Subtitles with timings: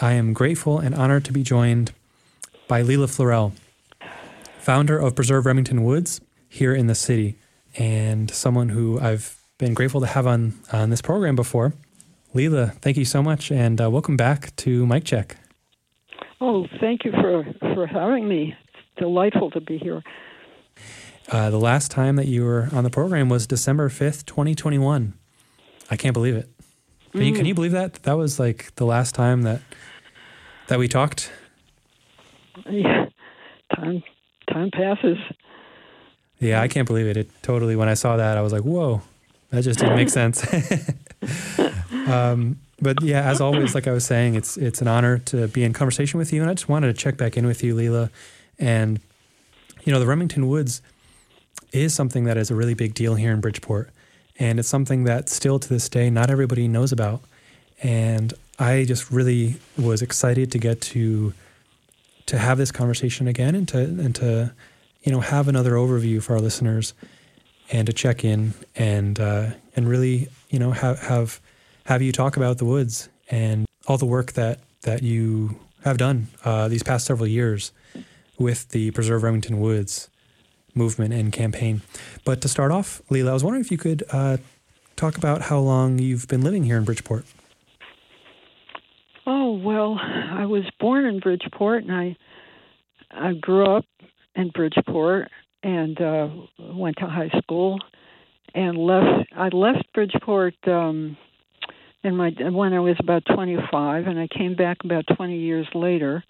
[0.00, 1.92] I am grateful and honored to be joined
[2.66, 3.52] by Leila Florell,
[4.58, 7.36] founder of Preserve Remington Woods here in the city,
[7.76, 11.74] and someone who I've been grateful to have on, on this program before.
[12.32, 15.36] Leila, thank you so much, and uh, welcome back to Mike Check.
[16.40, 18.54] Oh, thank you for, for having me.
[18.74, 20.02] It's delightful to be here.
[21.30, 25.14] Uh, the last time that you were on the program was December 5th, 2021.
[25.90, 26.50] I can't believe it.
[27.14, 27.26] Can, mm.
[27.26, 27.94] you, can you believe that?
[28.02, 29.60] That was like the last time that
[30.66, 31.30] that we talked?
[32.68, 33.06] Yeah.
[33.76, 34.02] Time
[34.52, 35.18] time passes.
[36.40, 37.16] Yeah, I can't believe it.
[37.16, 39.00] It totally when I saw that I was like, "Whoa.
[39.50, 40.44] That just didn't make sense."
[42.08, 45.62] um, but yeah, as always, like I was saying, it's it's an honor to be
[45.62, 48.10] in conversation with you, and I just wanted to check back in with you, Leila.
[48.58, 48.98] And
[49.84, 50.82] you know, the Remington Woods
[51.70, 53.90] is something that is a really big deal here in Bridgeport.
[54.38, 57.22] And it's something that still to this day, not everybody knows about.
[57.82, 61.34] And I just really was excited to get to
[62.26, 64.52] to have this conversation again and to and to
[65.02, 66.94] you know have another overview for our listeners
[67.70, 71.40] and to check in and uh, and really you know have have
[71.84, 76.28] have you talk about the woods and all the work that that you have done
[76.44, 77.72] uh, these past several years
[78.38, 80.08] with the Preserve Remington Woods
[80.74, 81.82] movement and campaign.
[82.24, 84.38] But to start off, Leila, I was wondering if you could uh,
[84.96, 87.24] talk about how long you've been living here in Bridgeport.
[89.26, 92.16] Oh well, I was born in Bridgeport, and I
[93.10, 93.86] I grew up
[94.34, 95.30] in Bridgeport
[95.62, 97.78] and uh, went to high school
[98.54, 99.28] and left.
[99.34, 101.16] I left Bridgeport um,
[102.02, 106.22] in my when I was about 25, and I came back about 20 years later.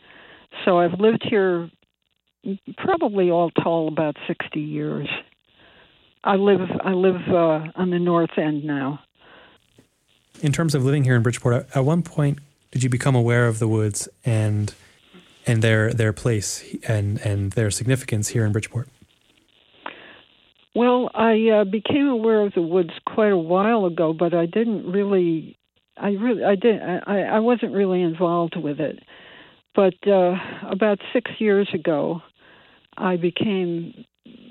[0.65, 1.69] So I've lived here
[2.77, 5.09] probably all told about 60 years.
[6.23, 9.01] I live I live uh, on the north end now.
[10.41, 12.39] In terms of living here in Bridgeport, at one point
[12.71, 14.75] did you become aware of the woods and
[15.47, 18.89] and their their place and and their significance here in Bridgeport?
[20.75, 24.91] Well, I uh, became aware of the woods quite a while ago, but I didn't
[24.91, 25.57] really,
[25.97, 28.99] I really, I did, I, I wasn't really involved with it.
[29.77, 30.35] But uh,
[30.69, 32.23] about six years ago,
[32.97, 34.05] I became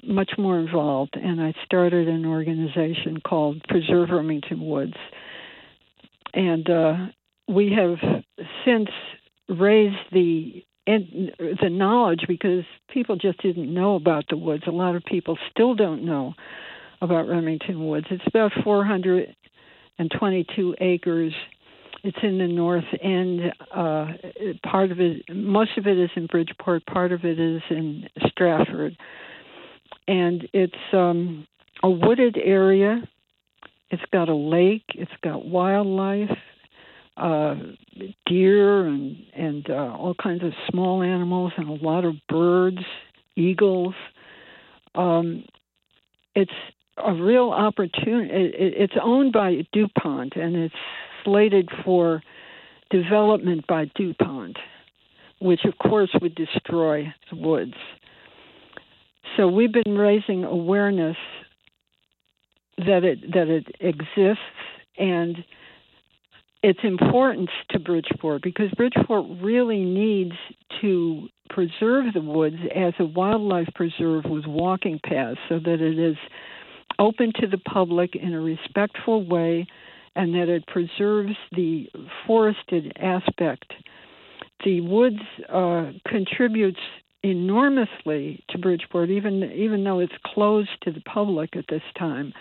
[0.03, 4.93] much more involved, and I started an organization called Preserve Remington Woods.
[6.33, 6.95] And uh,
[7.47, 7.97] we have
[8.65, 8.89] since
[9.49, 11.31] raised the and
[11.61, 14.63] the knowledge because people just didn't know about the woods.
[14.67, 16.33] A lot of people still don't know
[17.01, 18.07] about Remington Woods.
[18.11, 21.33] It's about 422 acres
[22.03, 23.41] it's in the north end.
[23.73, 24.07] Uh,
[24.69, 26.85] part of it, most of it is in Bridgeport.
[26.85, 28.97] Part of it is in Stratford,
[30.07, 31.47] and it's um,
[31.81, 33.01] a wooded area.
[33.89, 34.83] It's got a lake.
[34.95, 36.37] It's got wildlife,
[37.15, 37.55] uh,
[38.25, 42.83] deer, and and uh, all kinds of small animals, and a lot of birds,
[43.37, 43.93] eagles.
[44.95, 45.45] Um,
[46.35, 46.51] it's
[46.97, 48.29] a real opportunity.
[48.33, 50.75] It, it's owned by DuPont, and it's
[51.23, 52.21] slated for
[52.89, 54.57] development by DuPont,
[55.39, 57.73] which of course would destroy the woods.
[59.35, 61.17] So we've been raising awareness
[62.77, 64.41] that it that it exists
[64.97, 65.43] and
[66.63, 70.33] its importance to Bridgeport because Bridgeport really needs
[70.81, 76.15] to preserve the woods as a wildlife preserve with walking paths so that it is
[76.99, 79.67] open to the public in a respectful way
[80.15, 81.87] and that it preserves the
[82.25, 83.73] forested aspect.
[84.63, 85.19] The woods
[85.49, 86.79] uh, contributes
[87.23, 92.33] enormously to Bridgeport, even even though it's closed to the public at this time.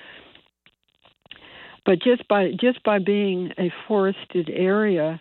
[1.84, 5.20] But just by just by being a forested area,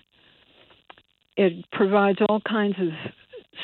[1.37, 2.89] it provides all kinds of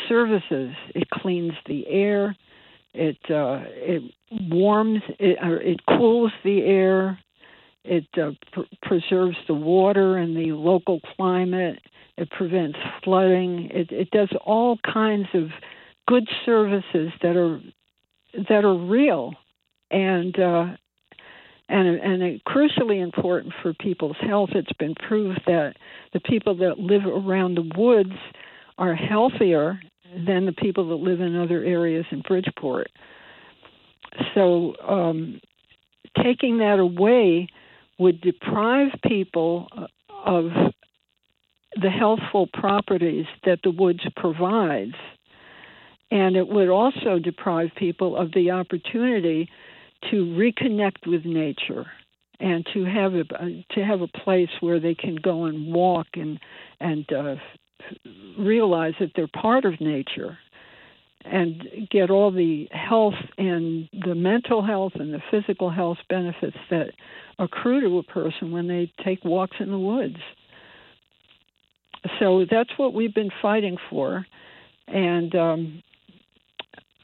[0.07, 0.73] services.
[0.95, 2.35] It cleans the air,
[2.93, 4.03] it uh, it
[4.49, 7.19] warms, it, it cools the air,
[7.87, 11.79] it uh, pr- preserves the water and the local climate.
[12.17, 13.69] It prevents flooding.
[13.71, 15.49] It, it does all kinds of
[16.07, 17.61] good services that are
[18.49, 19.33] that are real
[19.91, 20.65] and uh,
[21.69, 24.49] and and crucially important for people's health.
[24.53, 25.75] It's been proved that
[26.13, 28.17] the people that live around the woods
[28.77, 29.79] are healthier
[30.25, 32.87] than the people that live in other areas in Bridgeport.
[34.33, 35.39] So um,
[36.23, 37.47] taking that away
[37.97, 39.67] would deprive people
[40.25, 40.45] of
[41.81, 44.95] the healthful properties that the woods provides.
[46.09, 49.49] And it would also deprive people of the opportunity
[50.09, 51.85] to reconnect with nature
[52.39, 53.23] and to have a
[53.73, 56.39] to have a place where they can go and walk and
[56.79, 57.35] and uh,
[58.37, 60.37] realize that they're part of nature
[61.31, 66.91] and get all the health and the mental health and the physical health benefits that
[67.39, 70.17] accrue to a person when they take walks in the woods.
[72.19, 74.25] So that's what we've been fighting for.
[74.87, 75.83] And um,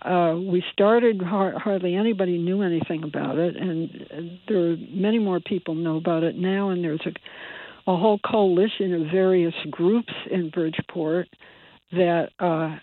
[0.03, 5.39] uh, we started, Har- hardly anybody knew anything about it, and there are many more
[5.39, 10.49] people know about it now, and there's a, a whole coalition of various groups in
[10.49, 11.27] Bridgeport
[11.93, 12.77] that uh,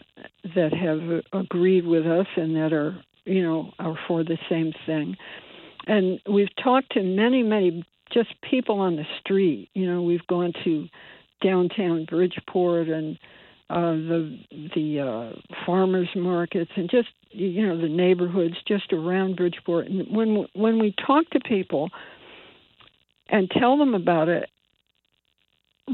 [0.55, 5.17] that have agreed with us and that are you know are for the same thing.
[5.87, 9.71] And we've talked to many, many just people on the street.
[9.75, 10.89] You know, we've gone to
[11.43, 13.19] downtown Bridgeport and
[13.71, 14.39] uh, the
[14.75, 19.87] the uh, farmers markets and just you know the neighborhoods just around Bridgeport.
[19.87, 21.89] And when when we talk to people
[23.29, 24.49] and tell them about it,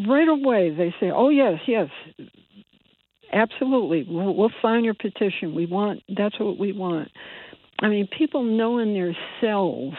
[0.09, 1.91] right away they say, "Oh yes, yes,
[3.33, 4.07] absolutely.
[4.09, 5.55] We'll, we'll sign your petition.
[5.55, 7.11] We want that's what we want."
[7.81, 9.95] I mean, people know in their cells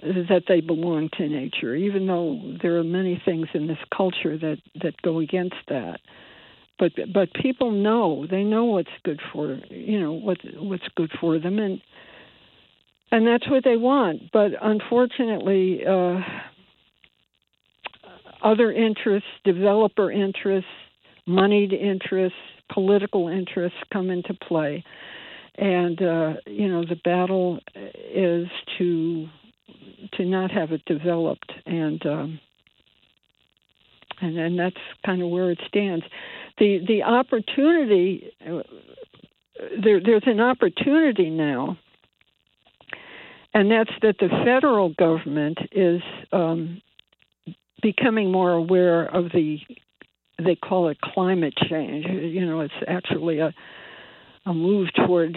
[0.00, 4.58] that they belong to nature, even though there are many things in this culture that
[4.82, 6.00] that go against that.
[6.78, 11.38] But but people know they know what's good for you know what what's good for
[11.38, 11.80] them and
[13.10, 14.30] and that's what they want.
[14.32, 16.20] But unfortunately, uh,
[18.42, 20.70] other interests, developer interests,
[21.28, 22.38] moneyed interests,
[22.72, 24.82] political interests come into play,
[25.56, 27.58] and uh, you know the battle
[28.14, 28.48] is
[28.78, 29.28] to
[30.14, 32.40] to not have it developed and um,
[34.20, 36.04] and and that's kind of where it stands.
[36.58, 38.62] The the opportunity uh,
[39.82, 41.76] there there's an opportunity now,
[43.54, 46.00] and that's that the federal government is
[46.32, 46.80] um,
[47.82, 49.58] becoming more aware of the
[50.42, 52.06] they call it climate change.
[52.06, 53.52] You know, it's actually a
[54.46, 55.36] a move toward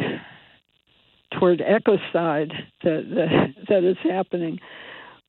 [1.38, 2.51] toward ecocide
[2.83, 4.59] that that, that is happening.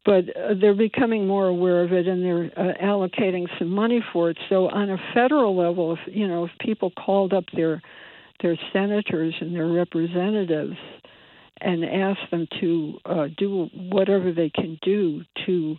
[0.04, 4.30] But uh, they're becoming more aware of it, and they're uh, allocating some money for
[4.30, 4.38] it.
[4.48, 7.80] So, on a federal level, if you know, if people called up their
[8.42, 10.76] their senators and their representatives
[11.60, 15.76] and asked them to uh, do whatever they can do to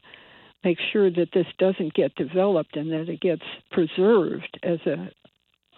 [0.63, 5.10] make sure that this doesn't get developed and that it gets preserved as a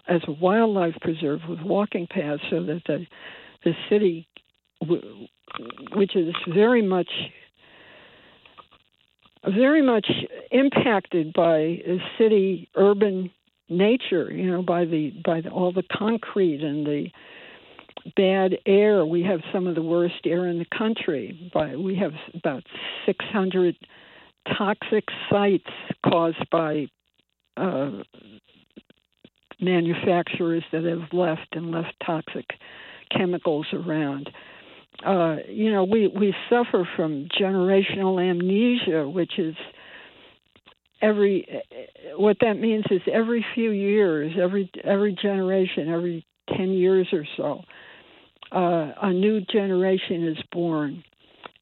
[0.08, 3.06] as a wildlife preserve with walking paths, so that the
[3.64, 4.28] the city
[5.94, 7.10] which is very much
[9.44, 10.06] very much
[10.50, 11.78] impacted by
[12.18, 13.30] city urban
[13.68, 17.08] nature you know by the by the, all the concrete and the
[18.14, 19.04] bad air.
[19.04, 22.62] We have some of the worst air in the country by we have about
[23.06, 23.76] 600
[24.56, 25.70] toxic sites
[26.04, 26.86] caused by
[27.56, 28.02] uh,
[29.60, 32.46] manufacturers that have left and left toxic
[33.10, 34.30] chemicals around.
[35.04, 39.54] Uh, you know, we, we suffer from generational amnesia, which is
[41.02, 41.46] every
[42.16, 46.26] what that means is every few years, every every generation, every
[46.56, 47.62] ten years or so,
[48.52, 51.04] uh, a new generation is born,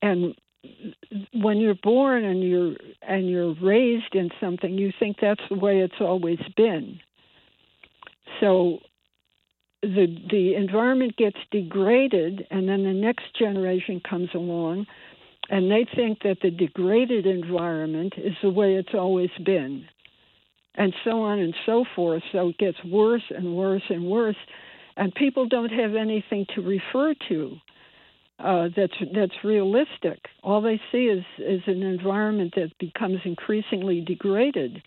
[0.03, 0.35] and
[1.33, 5.81] when you're born and you're and you're raised in something, you think that's the way
[5.81, 7.01] it's always been.
[8.41, 8.79] So
[9.83, 14.87] the the environment gets degraded and then the next generation comes along
[15.51, 19.87] and they think that the degraded environment is the way it's always been.
[20.77, 22.23] And so on and so forth.
[22.33, 24.37] So it gets worse and worse and worse.
[24.97, 27.57] And people don't have anything to refer to
[28.39, 34.83] uh, that's that's realistic all they see is is an environment that becomes increasingly degraded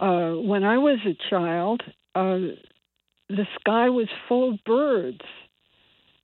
[0.00, 1.82] uh, when I was a child,
[2.14, 2.56] uh,
[3.28, 5.20] the sky was full of birds.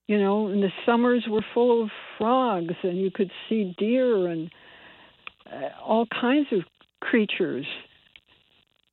[0.07, 4.51] You know, and the summers were full of frogs, and you could see deer and
[5.53, 6.61] uh, all kinds of
[7.01, 7.67] creatures.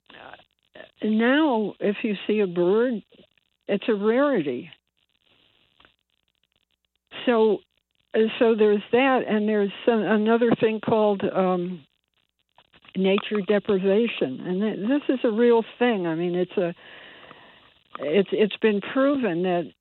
[0.09, 3.03] Uh, now, if you see a bird,
[3.67, 4.71] it's a rarity.
[7.25, 7.59] So,
[8.39, 11.83] so there's that, and there's some, another thing called um,
[12.95, 16.05] nature deprivation, and this is a real thing.
[16.07, 16.73] I mean, it's a
[17.99, 19.71] it's it's been proven that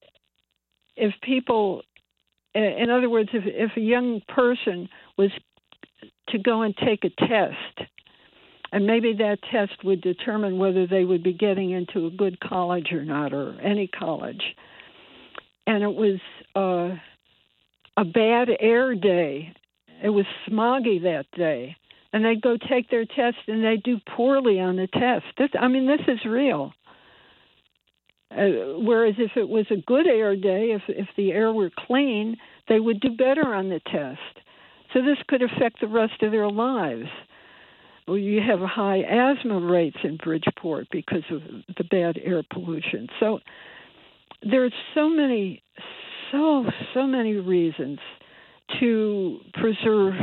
[0.97, 1.83] if people,
[2.55, 5.31] in other words, if if a young person was
[6.29, 7.91] to go and take a test,
[8.73, 12.93] and maybe that test would determine whether they would be getting into a good college
[12.93, 14.43] or not, or any college,
[15.67, 16.21] and it was
[16.55, 16.97] uh,
[17.97, 19.55] a bad air day.
[20.03, 21.77] It was smoggy that day,
[22.13, 25.25] and they'd go take their test and they do poorly on the test.
[25.39, 26.73] This, I mean, this is real.
[28.33, 32.37] Uh, whereas if it was a good air day, if if the air were clean,
[32.69, 34.19] they would do better on the test.
[34.93, 37.09] So this could affect the rest of their lives.
[38.07, 41.41] Well, you have high asthma rates in Bridgeport because of
[41.77, 43.09] the bad air pollution.
[43.21, 43.39] So
[44.43, 45.63] there's so many,
[46.33, 47.99] so so many reasons
[48.81, 50.15] to preserve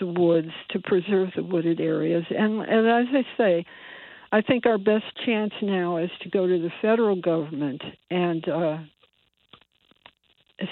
[0.00, 3.66] the woods, to preserve the wooded areas, and, and as I say,
[4.30, 8.78] I think our best chance now is to go to the federal government and uh,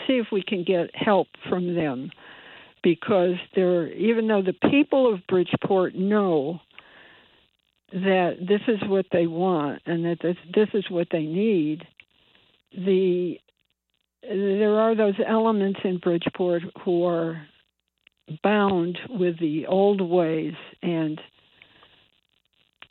[0.07, 2.11] see if we can get help from them.
[2.83, 6.61] Because they're even though the people of Bridgeport know
[7.93, 11.83] that this is what they want and that this, this is what they need,
[12.73, 13.39] the
[14.23, 17.47] there are those elements in Bridgeport who are
[18.43, 21.21] bound with the old ways and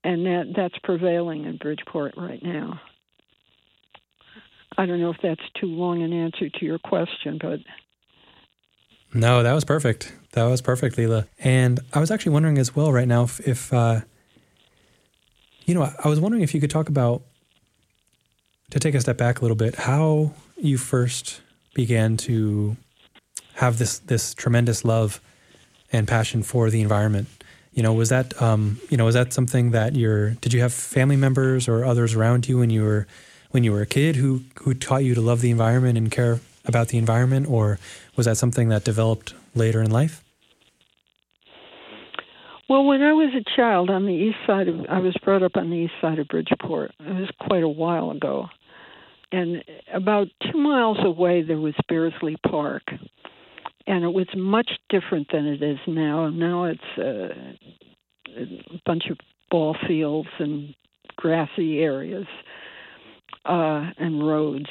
[0.04, 2.80] and that that's prevailing in Bridgeport right now.
[4.78, 7.60] I don't know if that's too long an answer to your question, but
[9.14, 10.14] no, that was perfect.
[10.34, 11.26] That was perfect, Leila.
[11.40, 14.02] And I was actually wondering as well right now if, if uh,
[15.66, 17.24] you know, I was wondering if you could talk about
[18.72, 21.42] to take a step back a little bit, how you first
[21.74, 22.78] began to
[23.56, 25.22] have this this tremendous love
[25.92, 27.28] and passion for the environment.
[27.74, 30.32] You know, was that um, you know was that something that you're?
[30.32, 33.08] Did you have family members or others around you when you were
[33.52, 36.40] when you were a kid who who taught you to love the environment and care
[36.66, 37.80] about the environment, or
[38.16, 40.25] was that something that developed later in life?
[42.68, 45.56] Well, when I was a child on the east side of, I was brought up
[45.56, 46.92] on the east side of Bridgeport.
[47.00, 48.48] It was quite a while ago,
[49.32, 52.84] and about two miles away there was Beardsley Park,
[53.86, 56.30] and it was much different than it is now.
[56.30, 57.30] Now it's uh,
[58.36, 59.18] a bunch of
[59.52, 60.74] ball fields and
[61.18, 62.26] grassy areas
[63.46, 64.70] uh, and roads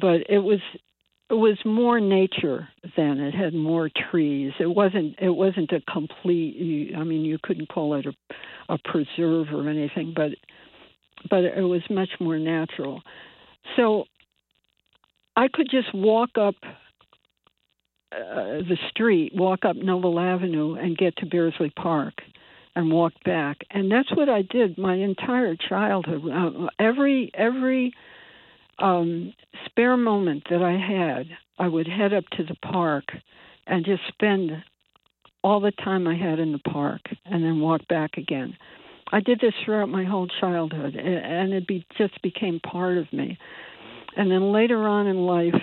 [0.00, 0.60] but it was
[1.30, 3.20] it was more nature then.
[3.20, 4.52] It had more trees.
[4.58, 6.92] It wasn't it wasn't a complete.
[6.96, 8.12] I mean, you couldn't call it a
[8.72, 10.30] a preserve or anything, but
[11.28, 13.02] but it was much more natural.
[13.76, 14.04] So
[15.36, 16.54] I could just walk up
[18.10, 22.14] uh, the street, walk up Noble Avenue, and get to Beardsley Park,
[22.74, 23.58] and walk back.
[23.70, 26.22] And that's what I did my entire childhood.
[26.26, 27.92] Uh, every every
[28.78, 29.32] um,
[29.66, 31.26] spare moment that I had,
[31.58, 33.04] I would head up to the park
[33.66, 34.52] and just spend
[35.42, 38.56] all the time I had in the park and then walk back again.
[39.10, 43.38] I did this throughout my whole childhood, and it be, just became part of me.
[44.16, 45.54] And then later on in life,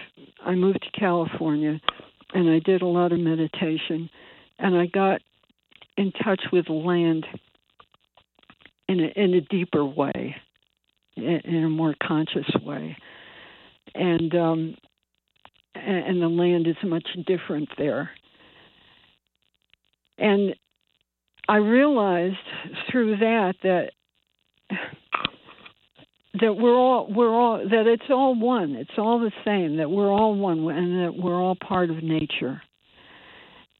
[0.43, 1.79] I moved to California,
[2.33, 4.09] and I did a lot of meditation,
[4.57, 5.21] and I got
[5.97, 7.25] in touch with land
[8.87, 10.35] in a, in a deeper way
[11.15, 12.97] in a more conscious way.
[13.93, 14.75] And um,
[15.75, 18.09] and the land is much different there.
[20.17, 20.55] And
[21.47, 22.37] I realized
[22.89, 23.91] through that that
[26.41, 28.75] that we're all we're all that it's all one.
[28.75, 29.77] It's all the same.
[29.77, 32.61] That we're all one, and that we're all part of nature.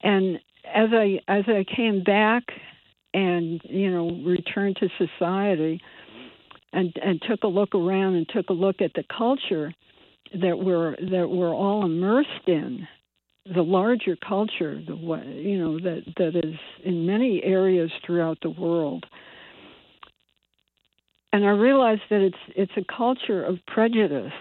[0.02, 0.40] And
[0.74, 2.44] as I as I came back
[3.14, 5.82] and you know returned to society,
[6.76, 9.74] and and took a look around and took a look at the culture
[10.34, 12.88] that we're that we're all immersed in
[13.54, 14.96] the larger culture the
[15.36, 19.06] you know that that is in many areas throughout the world.
[21.32, 24.34] And i realized that it's it's a culture of prejudice.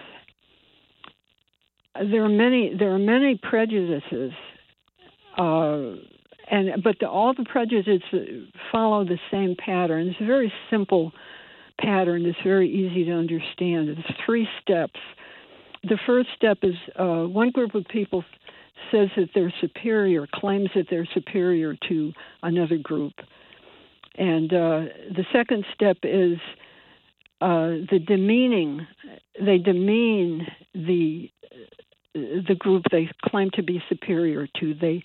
[2.11, 4.33] There are many there are many prejudices
[5.37, 5.95] uh,
[6.49, 8.01] and but the, all the prejudices
[8.71, 10.07] follow the same pattern.
[10.07, 11.11] It's very simple
[11.79, 13.89] pattern is very easy to understand.
[13.89, 14.99] It's three steps.
[15.83, 18.23] The first step is uh, one group of people
[18.91, 22.13] says that they're superior, claims that they're superior to
[22.43, 23.13] another group.
[24.17, 24.81] And uh,
[25.15, 26.37] the second step is
[27.41, 28.87] uh, the demeaning.
[29.39, 31.29] They demean the
[32.13, 34.73] the group they claim to be superior to.
[34.73, 35.03] They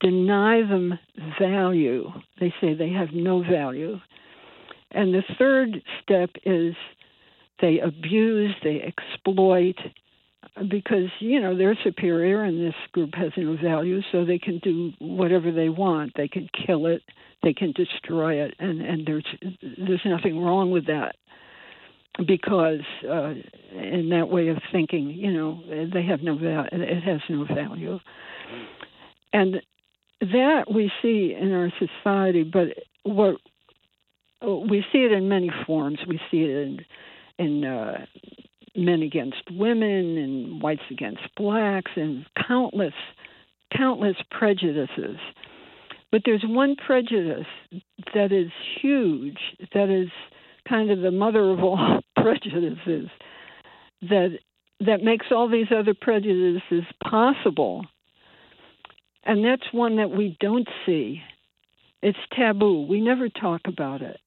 [0.00, 0.98] deny them
[1.40, 2.10] value.
[2.38, 3.98] They say they have no value.
[4.92, 6.74] And the third step is
[7.60, 9.76] they abuse, they exploit,
[10.68, 14.92] because you know they're superior and this group has no value, so they can do
[14.98, 16.12] whatever they want.
[16.16, 17.02] They can kill it,
[17.42, 19.26] they can destroy it, and and there's
[19.62, 21.16] there's nothing wrong with that
[22.26, 23.34] because uh,
[23.72, 26.68] in that way of thinking, you know, they have no value.
[26.72, 27.98] It has no value,
[29.32, 29.62] and
[30.20, 32.68] that we see in our society, but
[33.04, 33.36] what
[34.42, 35.98] we see it in many forms.
[36.06, 36.80] We see it in,
[37.38, 38.06] in uh,
[38.74, 42.94] men against women and whites against blacks and countless,
[43.76, 45.16] countless prejudices.
[46.12, 47.46] But there's one prejudice
[48.14, 49.38] that is huge,
[49.74, 50.10] that is
[50.68, 53.08] kind of the mother of all prejudices,
[54.02, 54.38] that
[54.80, 57.84] that makes all these other prejudices possible.
[59.24, 61.20] And that's one that we don't see.
[62.02, 62.86] It's taboo.
[62.88, 64.18] We never talk about it.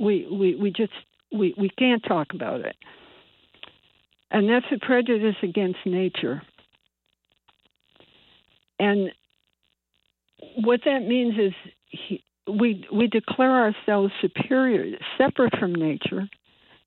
[0.00, 0.92] We we, we just
[1.32, 2.76] we, we can't talk about it.
[4.30, 6.42] And that's a prejudice against nature.
[8.78, 9.10] And
[10.56, 11.52] what that means is
[11.88, 16.28] he, we we declare ourselves superior, separate from nature,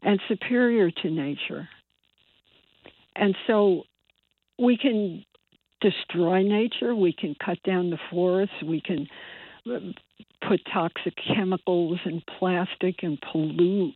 [0.02, 1.68] and superior to nature.
[3.16, 3.84] And so
[4.58, 5.24] we can
[5.82, 9.08] destroy nature, we can cut down the forests, we can
[9.66, 13.96] put toxic chemicals and plastic and pollute.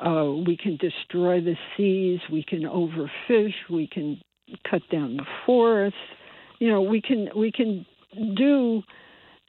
[0.00, 4.20] Uh, we can destroy the seas, we can overfish, we can
[4.68, 5.98] cut down the forests.
[6.58, 7.86] You know, we can we can
[8.36, 8.82] do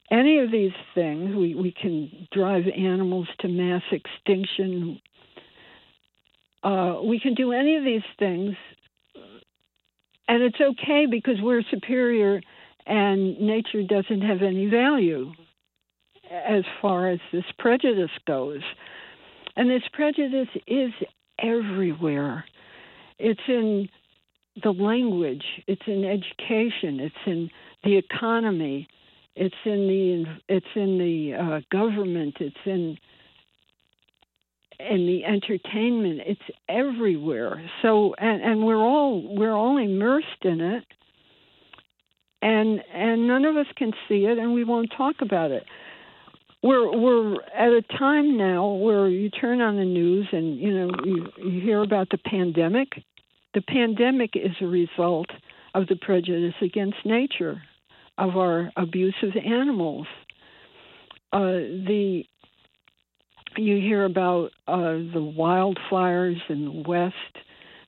[0.09, 1.35] any of these things.
[1.35, 5.01] We we can drive animals to mass extinction.
[6.63, 8.55] Uh, we can do any of these things,
[10.27, 12.41] and it's okay because we're superior,
[12.87, 15.31] and nature doesn't have any value
[16.31, 18.61] as far as this prejudice goes.
[19.55, 20.91] And this prejudice is
[21.39, 22.45] everywhere.
[23.19, 23.89] It's in
[24.63, 27.49] the language, it's in education, it's in
[27.83, 28.87] the economy,
[29.35, 32.97] it's in the it's in the uh, government, it's in
[34.79, 36.21] in the entertainment.
[36.25, 37.69] It's everywhere.
[37.81, 40.85] So and and we're all we're all immersed in it,
[42.47, 45.63] and and none of us can see it, and we won't talk about it.
[46.63, 50.89] We're we're at a time now where you turn on the news and you know
[51.03, 52.89] you, you hear about the pandemic.
[53.53, 55.29] The pandemic is a result
[55.75, 57.61] of the prejudice against nature
[58.17, 60.07] of our abusive animals.
[61.33, 62.23] Uh, the
[63.57, 67.15] you hear about uh, the wildfires in the west,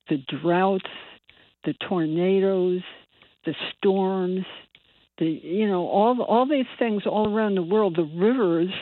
[0.10, 0.89] the droughts,
[1.63, 2.81] the tornadoes,
[3.45, 4.45] the storms,
[5.17, 7.95] the you know all all these things all around the world.
[7.95, 8.73] The rivers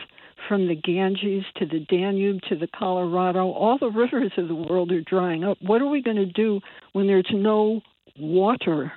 [0.48, 4.91] from the Ganges to the Danube to the Colorado, all the rivers of the world
[4.91, 5.58] are drying up.
[5.62, 6.62] What are we going to do
[6.93, 7.82] when there's no
[8.17, 8.91] water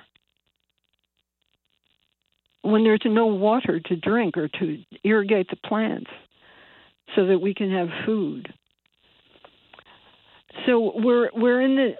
[2.63, 6.09] when there's no water to drink or to irrigate the plants
[7.15, 8.53] so that we can have food.
[10.65, 11.93] So we're we're in the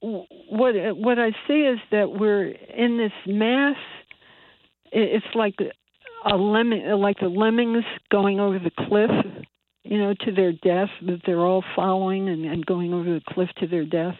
[0.00, 3.76] what what I see is that we're in this mass.
[4.92, 5.54] It's like
[6.24, 9.10] a lemming, like the lemmings going over the cliff,
[9.84, 10.90] you know, to their death.
[11.02, 14.16] That they're all following and, and going over the cliff to their death,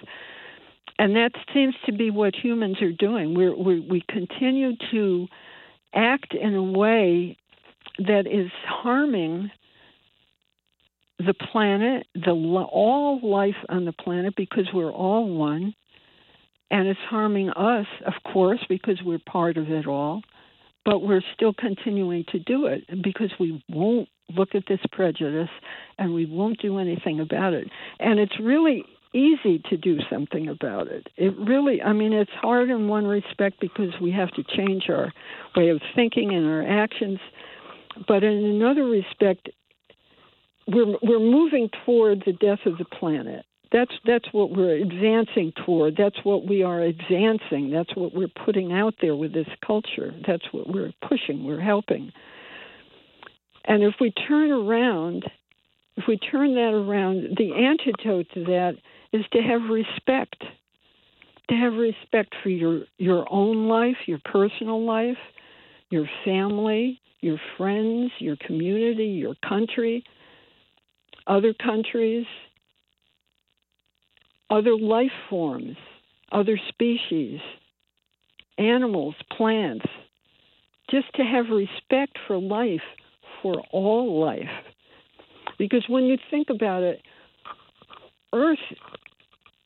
[0.99, 3.35] and that seems to be what humans are doing.
[3.35, 5.27] We're, we we continue to
[5.95, 7.37] act in a way
[7.99, 9.51] that is harming
[11.27, 15.75] the planet, the all life on the planet, because we're all one,
[16.71, 20.23] and it's harming us, of course, because we're part of it all.
[20.85, 25.51] But we're still continuing to do it because we won't look at this prejudice
[25.99, 27.69] and we won't do anything about it.
[27.99, 31.09] And it's really easy to do something about it.
[31.17, 35.13] It really, I mean, it's hard in one respect because we have to change our
[35.57, 37.19] way of thinking and our actions,
[38.07, 39.49] but in another respect,
[40.67, 43.45] we're we're moving toward the death of the planet.
[43.73, 45.97] That's that's what we're advancing toward.
[45.97, 47.71] That's what we are advancing.
[47.71, 50.13] That's what we're putting out there with this culture.
[50.27, 51.45] That's what we're pushing.
[51.45, 52.13] We're helping.
[53.65, 55.25] And if we turn around,
[55.97, 58.75] if we turn that around, the antidote to that
[59.13, 60.45] is to have respect.
[61.49, 65.19] To have respect for your, your own life, your personal life,
[65.91, 70.03] your family, your friends, your community, your country,
[71.27, 72.27] other countries,
[74.51, 75.77] other life forms,
[76.33, 77.41] other species,
[78.59, 79.87] animals, plants,
[80.91, 82.81] just to have respect for life,
[83.43, 84.49] for all life.
[85.59, 87.03] Because when you think about it,
[88.33, 88.59] Earth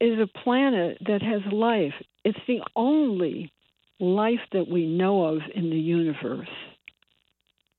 [0.00, 1.92] is a planet that has life.
[2.24, 3.52] It's the only
[3.98, 6.48] life that we know of in the universe.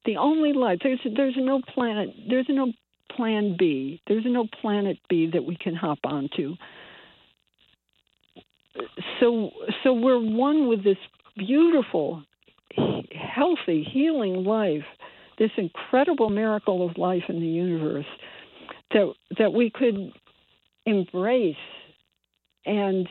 [0.05, 0.79] The only life.
[0.83, 2.09] There's there's no planet.
[2.27, 2.73] There's no
[3.15, 4.01] plan B.
[4.07, 6.55] There's no planet B that we can hop onto.
[9.19, 9.51] So
[9.83, 10.97] so we're one with this
[11.37, 12.23] beautiful,
[12.75, 14.85] healthy, healing life,
[15.37, 18.05] this incredible miracle of life in the universe
[18.93, 20.11] that that we could
[20.85, 21.55] embrace
[22.65, 23.07] and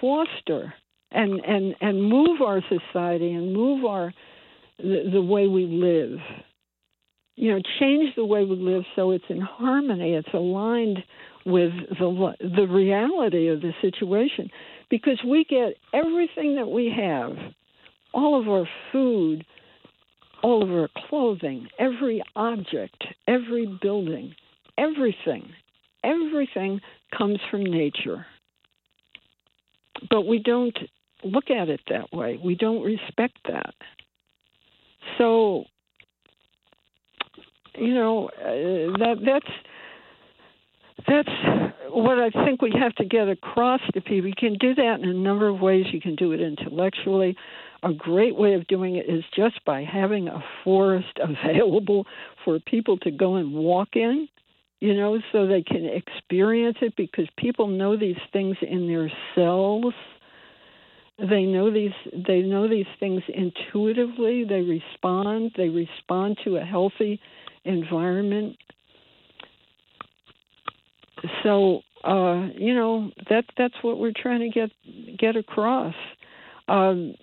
[0.00, 0.72] foster
[1.10, 4.12] and and and move our society and move our
[4.78, 6.18] the, the way we live
[7.38, 10.98] you know change the way we live so it's in harmony it's aligned
[11.46, 14.50] with the the reality of the situation
[14.90, 17.32] because we get everything that we have
[18.12, 19.44] all of our food
[20.42, 24.34] all of our clothing every object every building
[24.76, 25.48] everything
[26.04, 26.80] everything
[27.16, 28.26] comes from nature
[30.10, 30.76] but we don't
[31.24, 32.38] look at it that way.
[32.42, 33.74] We don't respect that.
[35.16, 35.64] So,
[37.80, 39.52] you know, uh, that that's
[41.06, 41.28] that's
[41.90, 44.28] what I think we have to get across to people.
[44.28, 45.86] You can do that in a number of ways.
[45.92, 47.36] You can do it intellectually.
[47.82, 52.06] A great way of doing it is just by having a forest available
[52.44, 54.28] for people to go and walk in,
[54.80, 59.94] you know, so they can experience it because people know these things in their cells
[61.18, 61.90] they know these
[62.28, 67.20] they know these things intuitively they respond they respond to a healthy
[67.68, 68.56] environment.
[71.42, 74.70] So uh, you know that that's what we're trying to get
[75.18, 75.94] get across.
[76.68, 77.14] Um,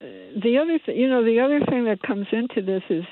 [0.00, 3.04] the other th- you know the other thing that comes into this is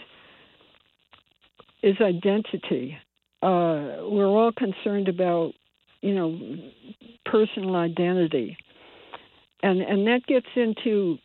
[1.82, 2.96] is identity.
[3.42, 5.52] Uh, we're all concerned about
[6.00, 6.38] you know
[7.24, 8.56] personal identity.
[9.62, 11.18] And and that gets into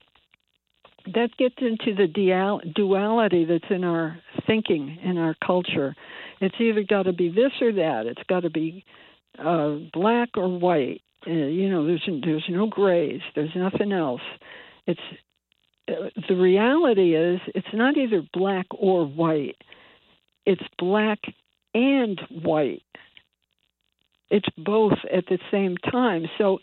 [1.13, 2.07] that gets into the
[2.75, 5.95] duality that's in our thinking in our culture.
[6.41, 8.05] It's either got to be this or that.
[8.05, 8.85] It's got to be
[9.39, 11.01] uh, black or white.
[11.25, 13.21] Uh, you know, there's there's no grays.
[13.35, 14.21] There's nothing else.
[14.85, 14.99] It's
[15.89, 19.57] uh, the reality is it's not either black or white.
[20.45, 21.19] It's black
[21.73, 22.83] and white.
[24.29, 26.25] It's both at the same time.
[26.37, 26.59] So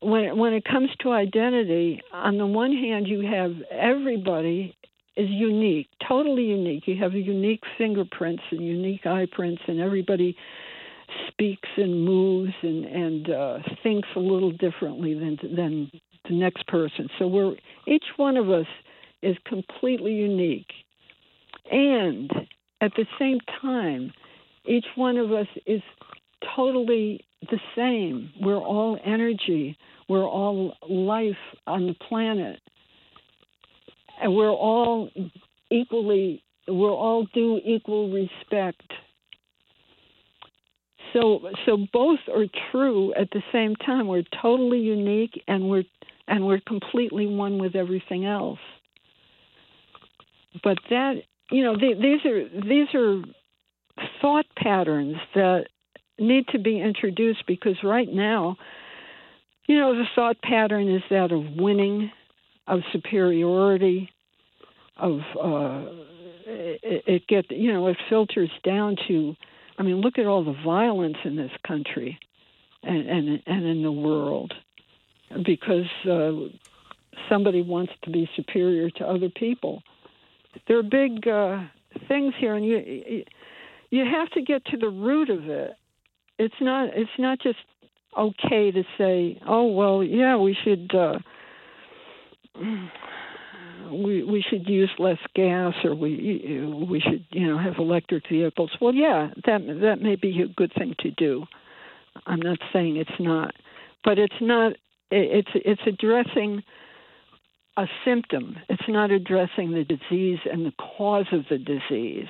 [0.00, 4.76] when when it comes to identity, on the one hand, you have everybody
[5.16, 6.84] is unique, totally unique.
[6.86, 10.36] You have unique fingerprints and unique eye prints, and everybody
[11.28, 15.90] speaks and moves and and uh, thinks a little differently than than
[16.28, 17.08] the next person.
[17.18, 17.54] So we're
[17.86, 18.66] each one of us
[19.22, 20.72] is completely unique,
[21.70, 22.30] and
[22.80, 24.12] at the same time,
[24.66, 25.82] each one of us is
[26.54, 28.30] totally the same.
[28.40, 29.76] We're all energy.
[30.08, 32.60] We're all life on the planet.
[34.20, 35.10] And we're all
[35.70, 38.82] equally, we're all due equal respect.
[41.12, 44.08] So, so both are true at the same time.
[44.08, 45.84] We're totally unique, and we're
[46.26, 48.58] and we're completely one with everything else.
[50.62, 53.22] But that, you know, they, these are these are
[54.20, 55.66] thought patterns that
[56.18, 58.56] need to be introduced because right now
[59.66, 62.10] you know, the thought pattern is that of winning,
[62.66, 64.10] of superiority,
[64.96, 65.86] of uh,
[66.46, 69.34] it, it get you know it filters down to.
[69.78, 72.18] I mean, look at all the violence in this country,
[72.82, 74.52] and and and in the world,
[75.44, 76.32] because uh,
[77.28, 79.82] somebody wants to be superior to other people.
[80.68, 81.62] There are big uh,
[82.06, 83.24] things here, and you
[83.88, 85.72] you have to get to the root of it.
[86.38, 87.58] It's not it's not just
[88.18, 91.18] okay to say, oh well, yeah, we should uh,
[93.90, 98.70] we we should use less gas, or we we should you know have electric vehicles.
[98.80, 101.44] Well, yeah, that that may be a good thing to do.
[102.26, 103.54] I'm not saying it's not,
[104.04, 104.72] but it's not.
[105.10, 106.62] It's it's addressing
[107.76, 108.56] a symptom.
[108.68, 112.28] It's not addressing the disease and the cause of the disease.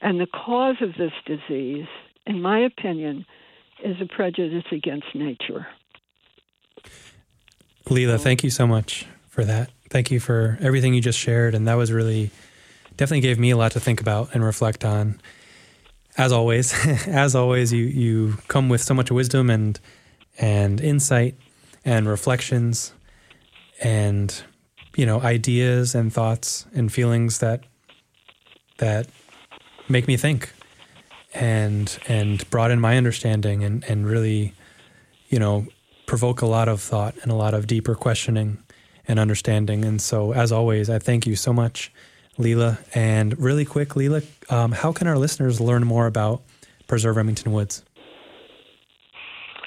[0.00, 1.86] And the cause of this disease,
[2.26, 3.24] in my opinion,
[3.84, 5.66] is a prejudice against nature.
[7.86, 9.70] Leela, thank you so much for that.
[9.90, 11.54] Thank you for everything you just shared.
[11.54, 12.30] And that was really,
[12.96, 15.20] definitely gave me a lot to think about and reflect on.
[16.16, 16.72] As always,
[17.06, 19.78] as always, you, you come with so much wisdom and,
[20.38, 21.36] and insight
[21.84, 22.92] and reflections
[23.82, 24.42] and,
[24.96, 27.64] you know, ideas and thoughts and feelings that,
[28.78, 29.08] that
[29.88, 30.52] make me think
[31.34, 34.54] and and broaden my understanding and and really,
[35.28, 35.66] you know,
[36.06, 38.58] provoke a lot of thought and a lot of deeper questioning
[39.08, 39.84] and understanding.
[39.84, 41.92] And so, as always, I thank you so much,
[42.38, 42.78] Leela.
[42.94, 46.42] And really quick, Leela, um, how can our listeners learn more about
[46.86, 47.84] Preserve Remington Woods?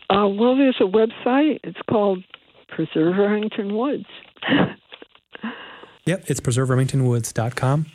[0.09, 1.59] Uh, well, there's a website.
[1.63, 2.23] It's called
[2.69, 4.05] Preserve Remington Woods.
[6.05, 7.87] Yep, it's preserveRemingtonwoods.com.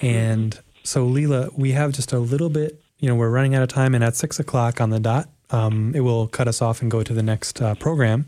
[0.00, 3.68] And so, Leela, we have just a little bit, you know, we're running out of
[3.68, 6.90] time, and at six o'clock on the dot, um, it will cut us off and
[6.90, 8.26] go to the next uh, program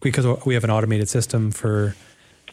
[0.00, 1.94] because we have an automated system for,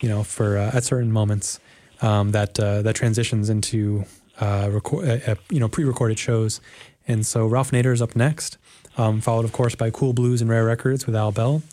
[0.02, 1.60] you know, for uh, at certain moments
[2.02, 4.06] um, that uh, that transitions into
[4.40, 6.62] uh, record, uh, uh, you know, pre-recorded shows.
[7.08, 8.58] And so Ralph Nader is up next,
[8.98, 11.64] um, followed, of course, by Cool Blues and Rare Records with Al Bell.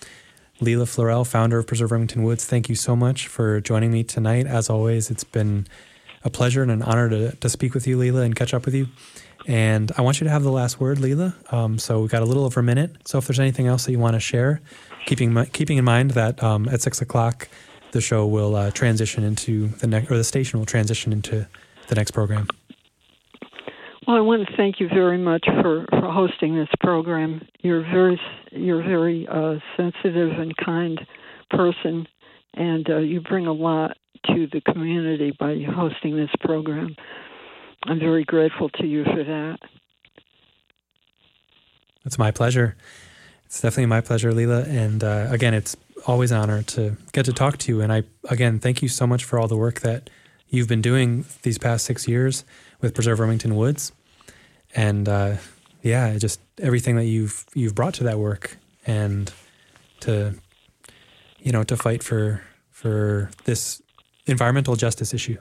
[0.60, 4.46] Leela Florell, founder of Preserve Remington Woods, thank you so much for joining me tonight.
[4.46, 5.66] As always, it's been
[6.22, 8.74] a pleasure and an honor to, to speak with you, Leela, and catch up with
[8.74, 8.86] you.
[9.46, 11.34] And I want you to have the last word, Leela.
[11.52, 12.96] Um, so we've got a little over a minute.
[13.06, 14.62] So if there's anything else that you want to share,
[15.06, 17.48] keeping keeping in mind that um, at six o'clock
[17.92, 21.46] the show will uh, transition into the next, or the station will transition into
[21.88, 22.48] the next program.
[24.06, 27.46] Well, I want to thank you very much for, for hosting this program.
[27.60, 28.20] You're very
[28.52, 31.00] you're very uh, sensitive and kind
[31.50, 32.06] person,
[32.54, 36.96] and uh, you bring a lot to the community by hosting this program.
[37.86, 39.58] I'm very grateful to you for that.
[42.04, 42.76] It's my pleasure.
[43.46, 44.66] It's definitely my pleasure, Leela.
[44.66, 47.80] And uh, again, it's always an honor to get to talk to you.
[47.80, 50.10] And I, again, thank you so much for all the work that
[50.48, 52.44] you've been doing these past six years
[52.80, 53.92] with Preserve Remington Woods,
[54.74, 55.36] and uh,
[55.82, 59.32] yeah, just everything that you've you've brought to that work, and
[60.00, 60.34] to
[61.40, 63.82] you know to fight for for this
[64.26, 65.38] environmental justice issue.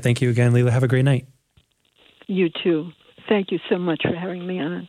[0.00, 0.70] Thank you again, Leela.
[0.70, 1.26] Have a great night.
[2.26, 2.90] You too.
[3.28, 4.88] Thank you so much for having me on.